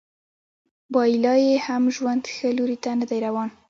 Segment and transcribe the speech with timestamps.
[0.93, 3.49] وايي لا یې هم ژوند ښه لوري ته نه دی روان